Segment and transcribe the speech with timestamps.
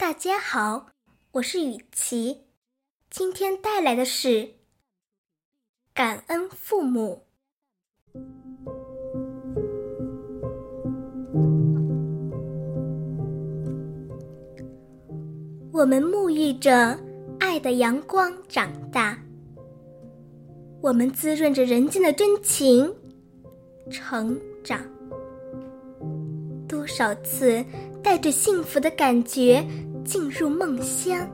[0.00, 0.86] 大家好，
[1.32, 2.44] 我是雨琪，
[3.10, 4.54] 今天带来的是
[5.92, 7.26] 感恩父母。
[15.70, 16.98] 我们沐浴着
[17.38, 19.22] 爱的阳光长大，
[20.80, 22.96] 我们滋润着人间的真情
[23.90, 24.80] 成长。
[26.66, 27.62] 多少次
[28.02, 29.62] 带着幸福的感觉
[30.10, 31.30] 进入梦乡，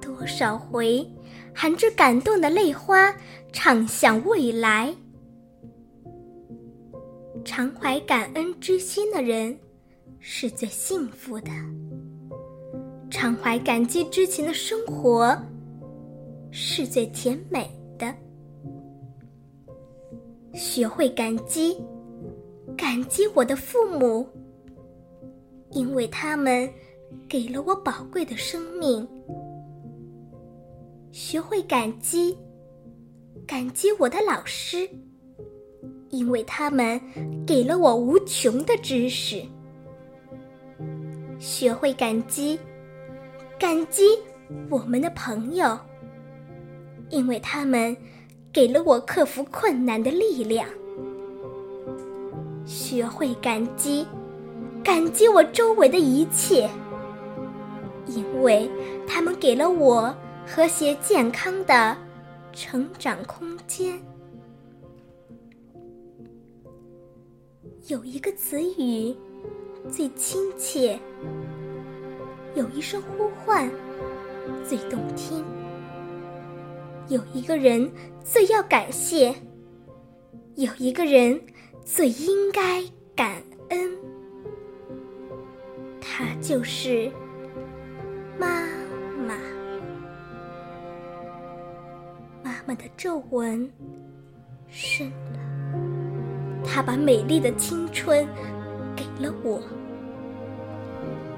[0.00, 1.06] 多少回
[1.54, 3.14] 含着感动的泪花
[3.52, 4.94] 畅想未来。
[7.44, 9.54] 常怀感恩之心的人
[10.18, 11.50] 是最幸福的。
[13.10, 15.38] 常怀感激之情的生活
[16.50, 18.14] 是最甜美的。
[20.54, 21.76] 学会感激，
[22.74, 24.26] 感激我的父母，
[25.72, 26.66] 因为他们
[27.28, 29.06] 给了我宝贵的生命。
[31.12, 32.36] 学会感激，
[33.46, 34.88] 感激我的老师，
[36.10, 37.00] 因为他们
[37.46, 39.42] 给了我无穷的知识。
[41.38, 42.58] 学会感激。
[43.58, 44.04] 感激
[44.70, 45.76] 我们的朋友，
[47.10, 47.96] 因为他们
[48.52, 50.64] 给了我克服困难的力量。
[52.64, 54.06] 学会感激，
[54.84, 56.70] 感激我周围的一切，
[58.18, 58.70] 因为
[59.06, 60.14] 他们给了我
[60.46, 61.96] 和谐健康的
[62.52, 64.00] 成长空间。
[67.86, 69.16] 有一个词语
[69.88, 70.98] 最亲切。
[72.54, 73.70] 有一声呼唤
[74.66, 75.44] 最动听，
[77.08, 77.88] 有一个人
[78.24, 79.32] 最要感谢，
[80.56, 81.40] 有一个人
[81.84, 82.82] 最应该
[83.14, 83.96] 感恩，
[86.00, 87.12] 他就是
[92.98, 93.70] 皱纹
[94.66, 95.38] 深了，
[96.64, 98.26] 她把美丽的青春
[98.96, 99.62] 给了我。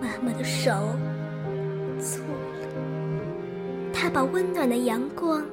[0.00, 0.70] 妈妈的手
[1.98, 5.44] 粗了，她把温暖的阳光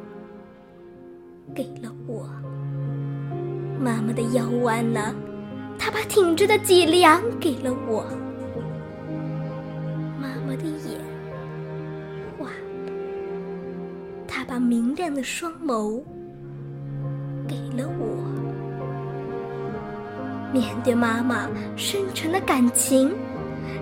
[1.53, 2.25] 给了我。
[3.77, 5.13] 妈妈的腰弯了，
[5.77, 8.05] 她把挺直的脊梁给了我。
[10.21, 10.63] 妈妈的
[14.27, 16.01] 他把明亮的双眸
[17.47, 18.17] 给了我。
[20.53, 23.13] 面对妈妈深沉的感情。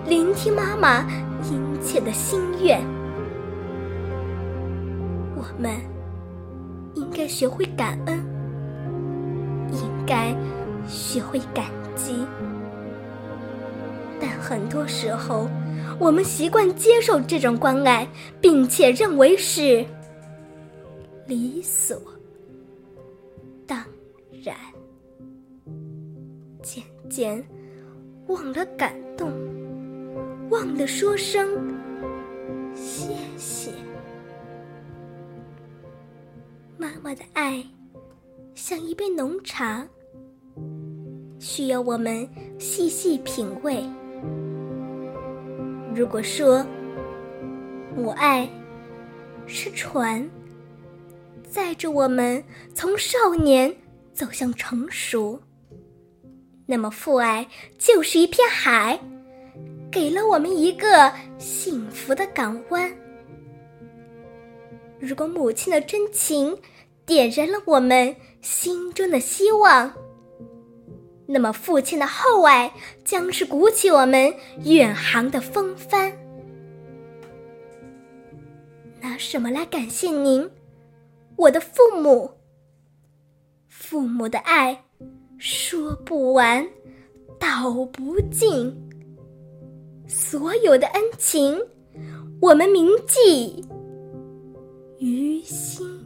[0.08, 1.04] 聆听妈妈
[1.42, 2.80] 殷切的心愿，
[5.34, 5.70] 我们
[6.94, 8.18] 应该学会感恩，
[9.72, 10.32] 应该
[10.86, 12.24] 学会感激。
[14.20, 15.48] 但很多时候，
[15.98, 18.06] 我们习惯接受这种关爱，
[18.40, 19.84] 并且认为是
[21.26, 22.00] 理所
[23.66, 23.84] 当
[24.44, 24.54] 然，
[26.62, 27.44] 渐渐
[28.28, 29.32] 忘了感动。
[30.50, 31.48] 忘了说声
[32.74, 33.72] 谢谢。
[36.78, 37.64] 妈妈的爱
[38.54, 39.84] 像一杯浓茶，
[41.40, 42.28] 需要我们
[42.60, 43.84] 细细品味。
[45.92, 46.64] 如果说
[47.96, 48.48] 母爱
[49.46, 50.24] 是船，
[51.56, 52.44] 载着我们
[52.74, 53.74] 从少年
[54.12, 55.40] 走向成熟，
[56.66, 59.00] 那么父爱就是一片海。
[59.90, 62.94] 给了我们一个幸福的港湾。
[65.00, 66.54] 如果母亲的真情
[67.06, 69.90] 点燃了我们心中的希望，
[71.24, 72.70] 那么父亲的厚爱
[73.02, 74.30] 将是鼓起我们
[74.62, 76.12] 远航的风帆。
[79.00, 80.46] 拿什么来感谢您，
[81.36, 82.30] 我的父母？
[83.68, 84.84] 父母的爱
[85.38, 86.66] 说不完，
[87.38, 88.74] 道不尽。
[90.08, 91.60] 所有的恩情，
[92.40, 93.64] 我们铭记
[94.98, 96.05] 于心。